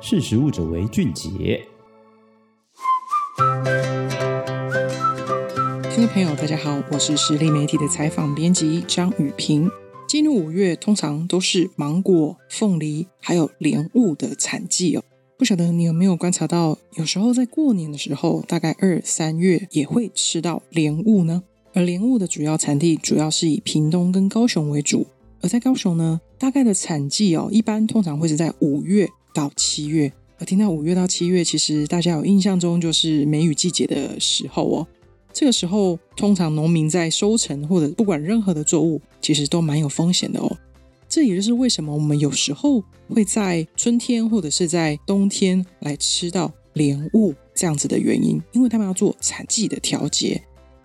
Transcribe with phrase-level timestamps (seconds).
[0.00, 1.60] 识食物者为俊杰。
[5.90, 9.68] 听众朋友，大家好，我是实力媒体的采访编辑张雨萍。
[10.06, 15.02] 进入五月，通常都是芒果、凤梨还有莲雾的产季哦。
[15.36, 21.42] 不晓得你有没有观察到，有时候在过年的时候，大概二三月也会吃到莲雾呢。
[21.74, 25.08] 而莲雾的主要产地主要是以屏东跟高雄为主。
[25.40, 30.12] 而在高雄呢，大概的产季哦，一般通常会是在五月到七月。
[30.38, 34.86] 而听到五月到七月，其实大家有印象中就是梅雨季节的时候哦。
[35.32, 40.56] 这个时候，通常农民在收成或者不管任何的作物，其实都蛮有风险的哦。
[41.08, 50.42] 这也就是为什么我们有时候会在春天或者是在冬天来吃到莲雾这样子的原因，因为他们要做产季的调节。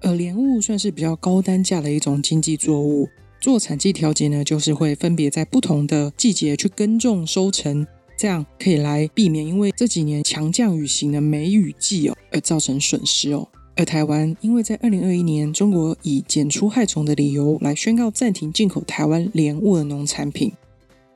[0.00, 3.08] 而莲雾算是比较高单价的一种经济作物。
[3.40, 13.48] 做产季调节呢，就是会分别在不同的季节去耕种收成，这样可以来避免因为这几年强降雨型的梅雨季哦而造成损失哦。
[13.76, 20.52] 而台湾因为在二零二一年中国以检出害虫的理由来宣告暂停进口台湾莲雾的农产品，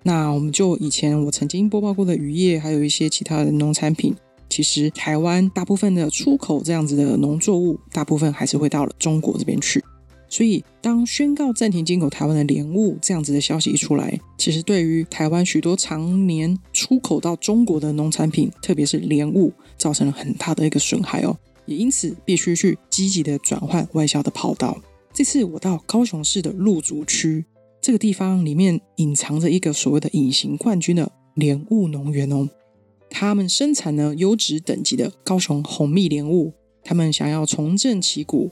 [0.03, 4.13] 那我们就以前我曾经播报过的渔业，还有一些其他的农产品，
[4.49, 9.81] 其实台湾大部分的出口这样子的农作物，大部分还是会到了中国这边去。
[10.29, 21.37] 所以，当宣告暂停进口台湾的莲雾这样子的消息一出来，其实对于台湾许多常年出口到中国的农产品，特别是莲雾，造成了很大的一个损害哦。
[21.65, 24.79] 也因此，必须去积极的转换外销的跑道。
[25.15, 27.45] 这次我到高雄市的路竹区
[27.81, 32.49] 这个地方，里面隐藏着一个所谓的隐形冠军的莲雾农园哦。
[33.11, 36.53] 他们生产呢优质等级的高雄红蜜莲雾，
[36.85, 38.51] 他们想要重振旗鼓。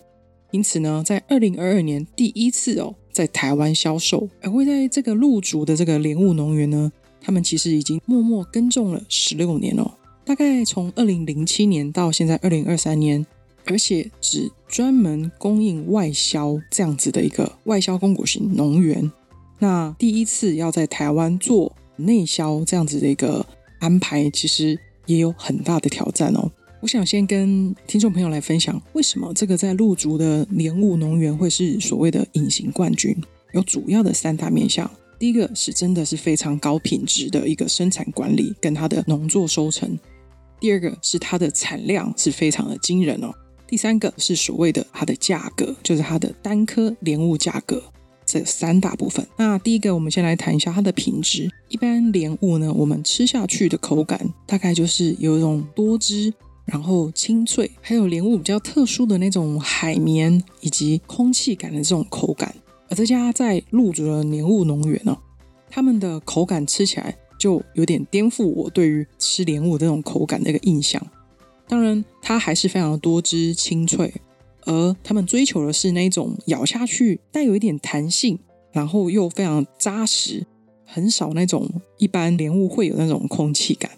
[0.50, 9.90] 因此呢，在二零二二年第一次哦，在台湾销售，而会在这个路竹的这个莲雾农园呢，他们其实已经默默耕种了十六年哦，
[10.24, 13.26] 大概从二零零七年到现在二零二三年，
[13.66, 19.10] 而且只专门供应外销这样子的一个外销供果型农园。
[19.58, 23.44] 那第一次要在台湾做内销这样子的一个
[23.80, 26.50] 安排，其实也有很大的挑战哦。
[26.80, 33.16] 我想先跟听众朋友来分享，为什么这个在路竹的莲雾农园会是所谓的隐形冠军？
[33.52, 34.88] 有主要的三大面向。
[35.18, 39.88] 第一个是真的是非常高品质的一个生产管理跟它的农作收成；
[40.60, 43.30] 第二个是它的产量是非常的惊人哦；
[43.66, 47.82] 第三个是所谓的它的价格，就是它的单颗莲雾价格。
[48.26, 49.26] 这三大部分。
[49.36, 51.48] 那第一个，我们先来谈一下它的品质。
[51.68, 56.34] 一般莲雾呢，我们吃下去的口感大概就是有一种多汁。
[56.66, 62.54] 然后清脆，还有莲雾比较特殊的那种海绵以及空气感的这种口感。
[62.88, 65.16] 而这家在路竹的莲雾农园哦，
[65.70, 71.00] 他们的口感吃起来就有点颠覆我对于吃莲雾这种口感的一个印象。
[71.68, 74.12] 当然，它还是非常多汁清脆，
[74.64, 78.38] 而他们追求的是那种咬下去带有一点弹性，
[78.70, 80.46] 然后又非常扎实，
[80.84, 81.68] 很少那种
[81.98, 83.90] 一般莲雾会有那种空气感。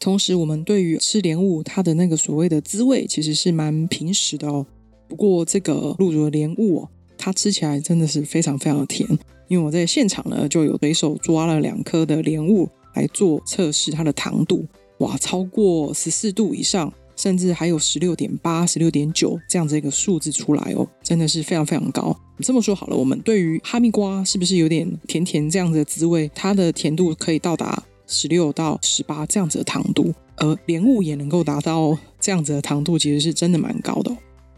[0.00, 4.64] 同时，我们对于吃莲雾，它的那个所谓的滋味，其实是蛮平实的哦。
[5.08, 9.08] 不过，这个露竹的莲雾哦，它吃起来真的是非常非常的甜。
[9.48, 14.64] 因为我在现场呢，就有随手抓了两颗的莲雾来做测试，它的糖度
[14.98, 22.14] 哇，超过十四度以上，甚至还有十六点八、十六点九这样子一个数字出来哦，真的是非常非常高。
[22.40, 26.30] 这么说好了，我们对于哈密瓜是不是有点甜甜这样子的滋味？
[26.34, 27.82] 它的甜度可以到达。
[28.08, 34.16] 十六到十八这样子的糖度，而莲雾也能够达到这样子的糖度，其实是真的蛮高的哦。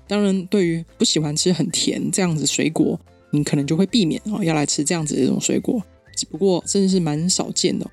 [0.09, 2.99] 当然，对于不喜欢吃很甜这样子水果，
[3.31, 5.83] 你可能就会避免哦，要来吃这样子的这种水果。
[6.17, 7.89] 只不过真的是蛮少见的。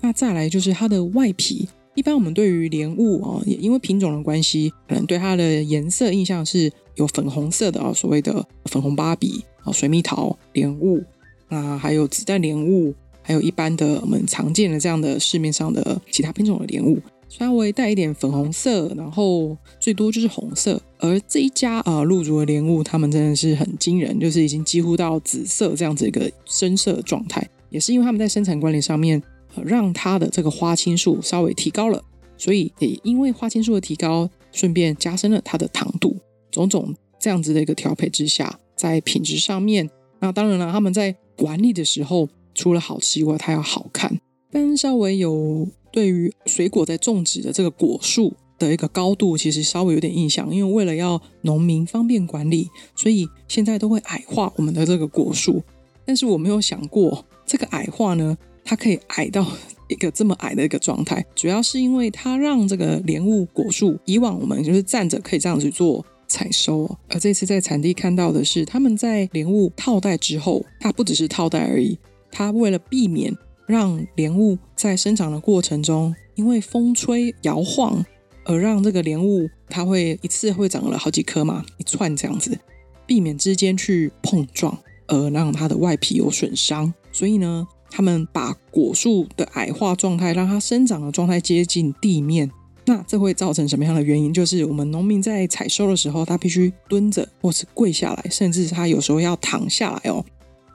[0.00, 11.02] 那再来就是它的外皮，一般我们对于莲雾啊，也因为品种的关系，可能对它的颜色印象是有粉红色的啊，所谓的粉红芭比啊、水蜜桃莲雾，
[11.48, 12.94] 那还有子弹莲雾。
[13.22, 20.80] 还有一般的我们常见的这样的市面上的其他品种的莲雾，稍微带一点粉红色，然后最多就是红色。
[20.98, 29.22] 而这一家啊，路竹的莲雾，他们真的是很惊人，就是已经几乎到紫色这样子一个深色状态，也是因为他们在生产管理上面，
[29.54, 32.02] 呃，让它的这个花青素稍微提高了，
[32.36, 36.16] 所以也因为花青素的提高，顺便加深了它的糖度。
[36.50, 39.88] 种种这样子的一个调配之下，在品质上面，
[40.20, 42.28] 那当然了，他们在管理的时候。
[42.54, 44.20] 除了好吃以外，它要好看，
[44.50, 50.54] 但稍微有对于水果在种植的这个果树的一个高度，其实稍微有点印象。
[50.54, 55.62] 因为为了要农民方便管理，所以现在都会矮化我们的这个果树。
[56.04, 59.46] 但是我没有想过，这个矮化呢，它可以矮到
[59.88, 71.98] 一个这么矮的一个状态，主要是因为它让这个莲雾果树，以往我们就是站着可以这样子做采收，而这次在产地看到的是，他们在莲雾套袋之后，它不只是套袋而已，
[72.32, 73.32] 它为了避免
[73.66, 78.04] 让莲雾在生长的过程中，因为风吹摇晃
[78.44, 82.58] 而让这个莲雾它会一次会长了好几颗嘛，一串这样子，
[83.06, 84.76] 避免之间去碰撞
[85.06, 92.50] 而让它的外皮有损伤，所以呢，他们把果树的矮化状态，让它生长的状态接近地面。
[92.84, 94.34] 那这会造成什么样的原因？
[94.34, 100.24] 就是我们农民在采收的时候，他必须蹲着或是跪下来，甚至他有时候要躺下来哦，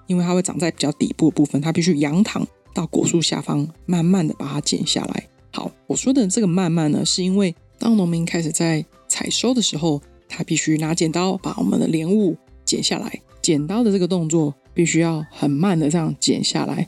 [0.08, 5.28] 因为它会长在比较底部的部分，它必须仰躺到果树下方，慢慢的把它剪下来。
[5.52, 16.88] 好，我说的这个慢慢呢，是因为当农民开始在采收的时候，他必须拿剪刀把我们的莲雾剪下来，剪刀的这个动作必须要很慢的这样剪下来。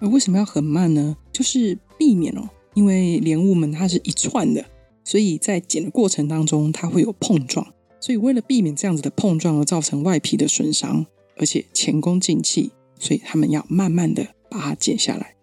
[0.00, 1.16] 而为什么要很慢呢？
[1.32, 2.48] 就是避免哦。
[2.74, 4.64] 因为莲雾们它是一串的，
[5.02, 7.66] 所以在剪的过程当中它会有碰撞，
[8.00, 11.04] 所以为了避免这样子的碰撞而造成外皮的损伤，
[11.38, 15.34] 而且前功尽弃，所以他们要慢慢的把它剪下来。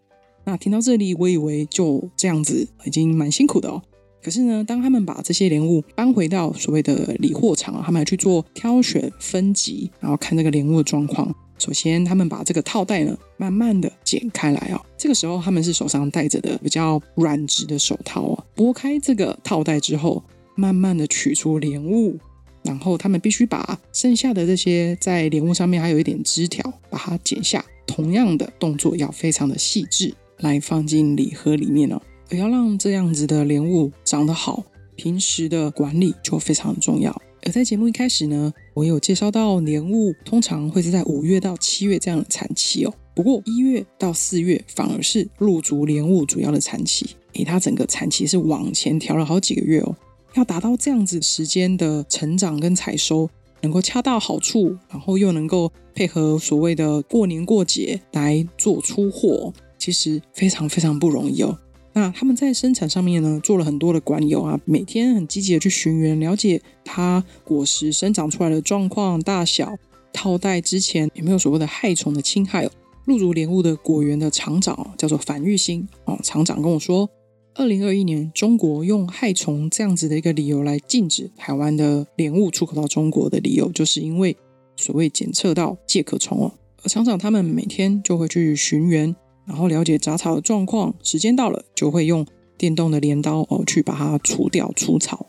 [0.44, 3.82] 那听到这里，我以为就这样子已经蛮辛苦的哦。
[4.22, 11.34] 可是呢，当他们把这些莲雾搬回到所谓的理货场，他们还去做挑选、分级，然后看这个莲雾的状况。
[11.58, 14.82] 首先，他们把这个套袋呢，慢慢的剪开来哦。
[14.98, 18.46] 这个时候，他们是手上戴着的比较软质的手套哦。
[18.56, 20.24] 拨开这个套袋之后，
[20.56, 22.18] 慢慢的取出莲雾，
[22.66, 27.64] 然后他们必须把剩下的这些在莲雾上面还有一点枝条，把它剪下。
[27.86, 32.02] 同样的动作要非常的细致，来放进礼盒里面哦。
[32.32, 34.64] 而要让这样子的莲雾长得好，
[34.96, 37.22] 平时的管理就非常重要。
[37.44, 42.94] 而在节目一开始呢，我有介绍到莲雾通常会是在五月到七月这样的产期哦。
[43.14, 49.96] 不过一月到四月反而是露竹莲雾主要的产期，诶，它整个产期是往前调了好几个月哦。
[50.36, 53.30] 要达到这样子时间的成长跟采收，
[53.62, 61.58] 能够恰到好处，然后又能够配合所谓的过年过节来做出货，其实非常非常不容易哦。
[61.94, 69.78] 那他们在生产上面呢，做了很多的管理啊，每天很积极的去寻源，了解它果实生长出来的状况、大小、
[70.12, 72.72] 套袋之前有没有所谓的害虫的侵害哦。
[73.06, 77.10] 路竹莲雾的果园的厂长叫做樊玉兴哦，厂长跟我说，
[77.58, 84.36] 二零二一年中国用害虫这样子的一个理由来禁止台湾的莲雾出口到中国的理由，就是因为
[84.76, 86.52] 所谓检测到介壳虫哦。
[86.84, 89.16] 而厂长他们每天就会去寻源。
[89.46, 92.26] 然后了解杂草的状况，时间到了就会用
[92.58, 95.26] 电动的镰刀哦去把它除掉除草。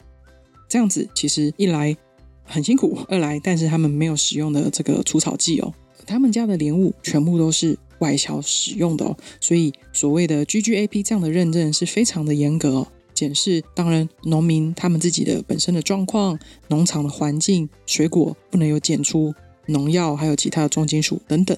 [0.69, 1.95] 这样子其实一来
[2.43, 5.73] 很辛苦，二来但是他们没有使用的这个除草剂哦。
[6.07, 12.89] 他们家的莲雾全部都是外销使用的哦，所以所谓的 GGAP 这样的认证是非常的严格哦。
[13.13, 16.39] 检视当然农民他们自己的本身的状况、
[16.69, 21.57] 农场的环境、水果不能有检出农药，还有其他的重金属等等。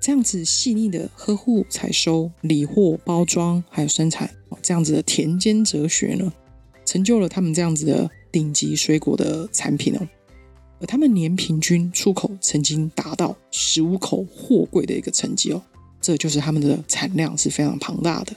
[0.00, 4.28] 这样子细腻的呵护、采收、理货、包装，还有生产，
[4.62, 6.32] 这样子的田间哲学呢，
[6.86, 10.00] 成就了他们这样子的顶级水果的产品哦。
[10.82, 15.62] 而他们年平均出口曾经达到十五口货柜的一个成绩哦，
[16.00, 18.34] 这就是他们的产量是非常庞大的。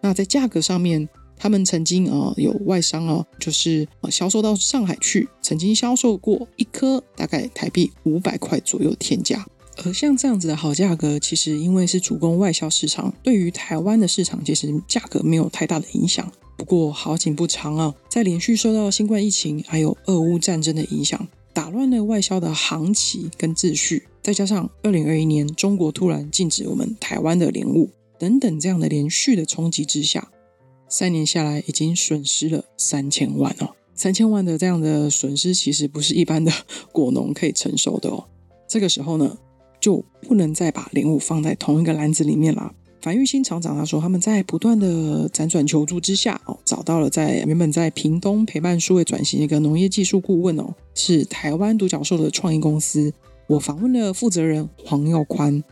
[0.00, 9.46] 那在价格上面，他们曾经啊有外商哦，就是销售到上海去，曾经销售过一颗大概台币五百块左右天价。
[9.84, 16.32] 而像这样子的好价格，其实因为是主攻外销市场，对于台湾的市场其实价格没有太大的影响。
[16.56, 30.30] 不过好景不长啊，在连续受到新冠疫情还有俄乌战争的影响，打乱了外销的航期跟秩序，再加上二零二一年中国突然禁止我们台湾的莲雾等等这样的连续的冲击之下，
[30.86, 36.52] 三年下来已经损失了三千万哦，三千万的这样的损失其实不是一般的
[36.92, 38.28] 果农可以承受的哦。
[38.68, 39.38] 这个时候呢，
[39.80, 42.74] 就不能再把莲雾放在同一个篮子里面了。
[43.06, 53.12] 樊玉兴厂长他说，他们在不断的辗转求助之下，哦，找到了在原本在屏东陪伴数位转型一个农业技术顾问哦，是台湾独角兽的创意公司。
[53.46, 55.62] 我访问了负责人黄耀宽，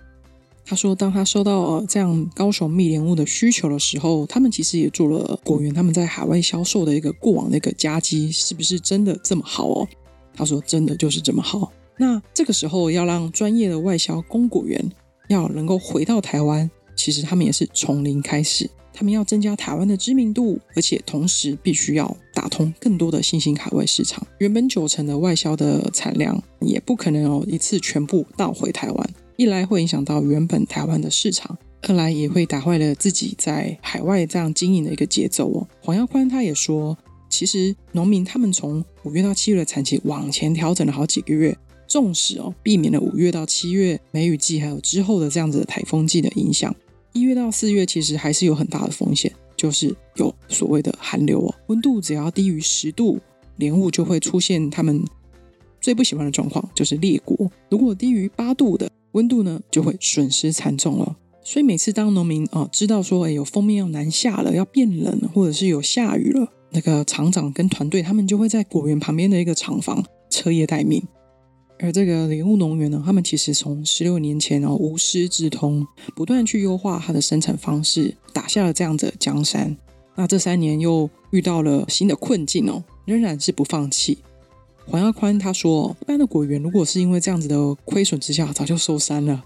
[0.65, 9.89] 他说，当他收到呃这样高雄蜜莲雾的需求的时候，他们其实也做了果园他们在海外销售的一个过往的一个佳绩，是不是真的这么好哦？
[10.37, 11.73] 他说，真的就是这么好。
[11.99, 14.81] 那这个时候要让专业的外销供果园
[15.27, 24.27] 要能够回到台湾，其实他们也是从零开始，他们要增加台湾的知名度，而且同时必须要打通更多的新兴海外市场。
[24.39, 35.67] 原本九成的外销的产量也不可能哦一次全部倒回台湾，一来会影响到原本台湾的市场，二来也会打坏了自己在海外这样经营的一个节奏哦。
[35.83, 36.97] 黄耀宽他也说，
[37.29, 41.57] 其实农民他们从五月到七月的产期往前调整了好几个月，
[41.89, 46.75] 纵使哦避免了五月到七月梅雨季还有之后的这样子的台风季的影响，
[47.15, 53.19] 一月到四月其实还是有很大的风险，就是有所谓的寒流哦，温度只要低于十度，
[53.57, 55.03] 莲雾就会出现他们
[55.81, 57.51] 最不喜欢的状况，就是裂果。
[57.71, 61.17] 如果低于八度的温度呢，就会损失惨重了。
[61.45, 71.01] 所以每次当农民哦知道说，哎，有锋面要南下了，要变冷，或者是有下雨了，那个厂长跟团队他们就会在果园旁边的一个厂房彻夜待命。
[71.79, 79.77] 而这个莲雾农园呢，他们其实从十六年前哦无师自通，不断去优化它的生产方式，打下了这样子的江山。
[80.15, 84.19] 那这三年又遇到了新的困境哦，仍然是不放弃。
[84.87, 89.43] 黄耀宽他说，一般的果园如果是因为这样子的亏损之下，早就收山了。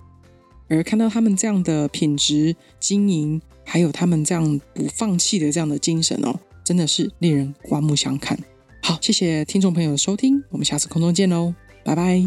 [0.68, 8.38] 而看到他们这样的品质经营，还有他们这样不放弃的这样的精神哦，真的是令人刮目相看。
[8.82, 11.54] 好，谢谢听众朋友的收听，我们下次空中见喽，
[11.84, 12.22] 拜拜。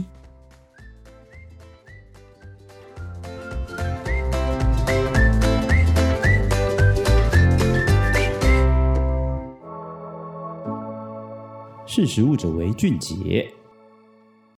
[11.93, 13.60] 识时务者为俊杰。